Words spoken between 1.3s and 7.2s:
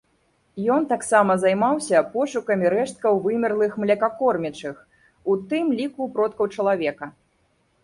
займаўся пошукамі рэшткаў вымерлых млекакормячых, у тым ліку продкаў чалавека.